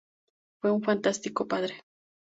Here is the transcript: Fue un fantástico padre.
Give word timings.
Fue 0.59 0.71
un 0.71 0.81
fantástico 0.81 1.47
padre. 1.47 1.75